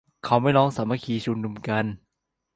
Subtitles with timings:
[0.25, 1.85] เขาไม่ร้องสามัคคีชุมนุมกัน